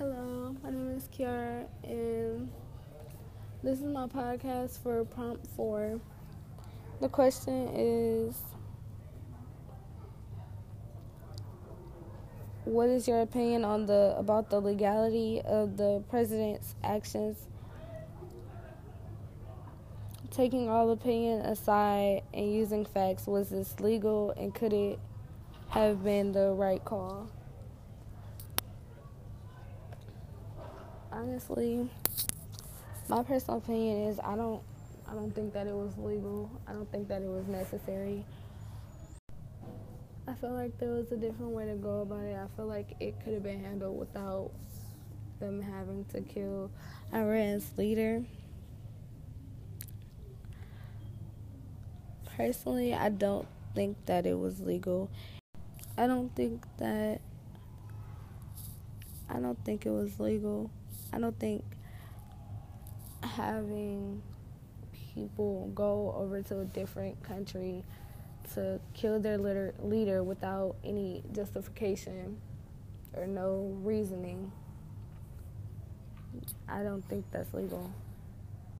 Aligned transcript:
Hello, 0.00 0.56
my 0.62 0.70
name 0.70 0.96
is 0.96 1.10
Kiara, 1.14 1.66
and 1.84 2.48
this 3.62 3.80
is 3.80 3.84
my 3.84 4.06
podcast 4.06 4.82
for 4.82 5.04
Prompt 5.04 5.46
4. 5.48 6.00
The 7.02 7.08
question 7.10 7.68
is 7.74 8.34
What 12.64 12.88
is 12.88 13.06
your 13.06 13.20
opinion 13.20 13.62
on 13.62 13.84
the 13.84 14.14
about 14.16 14.48
the 14.48 14.58
legality 14.58 15.42
of 15.42 15.76
the 15.76 16.02
president's 16.08 16.74
actions? 16.82 17.36
Taking 20.30 20.70
all 20.70 20.92
opinion 20.92 21.40
aside 21.42 22.22
and 22.32 22.50
using 22.50 22.86
facts, 22.86 23.26
was 23.26 23.50
this 23.50 23.78
legal 23.80 24.30
and 24.30 24.54
could 24.54 24.72
it 24.72 24.98
have 25.68 26.02
been 26.02 26.32
the 26.32 26.52
right 26.52 26.82
call? 26.82 27.28
Honestly, 31.20 31.86
my 33.08 33.22
personal 33.22 33.58
opinion 33.58 34.08
is 34.08 34.18
I 34.20 34.36
don't 34.36 34.62
I 35.06 35.12
don't 35.12 35.34
think 35.34 35.52
that 35.52 35.66
it 35.66 35.74
was 35.74 35.96
legal. 35.98 36.50
I 36.66 36.72
don't 36.72 36.90
think 36.90 37.08
that 37.08 37.20
it 37.20 37.28
was 37.28 37.46
necessary. 37.46 38.24
I 40.26 40.34
feel 40.34 40.52
like 40.52 40.78
there 40.78 40.92
was 40.92 41.10
a 41.12 41.16
different 41.16 41.50
way 41.52 41.66
to 41.66 41.74
go 41.74 42.02
about 42.02 42.24
it. 42.24 42.36
I 42.36 42.46
feel 42.56 42.66
like 42.66 42.94
it 43.00 43.14
could 43.22 43.34
have 43.34 43.42
been 43.42 43.62
handled 43.62 43.98
without 43.98 44.52
them 45.40 45.60
having 45.60 46.04
to 46.06 46.20
kill 46.20 46.70
Iran's 47.12 47.70
leader. 47.76 48.22
Personally, 52.36 52.94
I 52.94 53.10
don't 53.10 53.48
think 53.74 53.96
that 54.06 54.24
it 54.24 54.38
was 54.38 54.60
legal. 54.60 55.10
I 55.98 56.06
don't 56.06 56.34
think 56.34 56.64
that 56.78 57.20
I 59.28 59.38
don't 59.40 59.62
think 59.64 59.84
it 59.84 59.90
was 59.90 60.18
legal. 60.18 60.70
I 61.12 61.18
don't 61.18 61.38
think 61.38 61.64
having 63.22 64.22
people 65.14 65.70
go 65.74 66.14
over 66.16 66.42
to 66.42 66.60
a 66.60 66.64
different 66.64 67.22
country 67.22 67.84
to 68.54 68.80
kill 68.94 69.20
their 69.20 69.38
leader, 69.38 69.74
leader 69.80 70.22
without 70.22 70.76
any 70.84 71.22
justification 71.32 72.38
or 73.14 73.26
no 73.26 73.76
reasoning, 73.82 74.50
I 76.68 76.82
don't 76.82 77.06
think 77.08 77.24
that's 77.32 77.52
legal. 77.52 77.90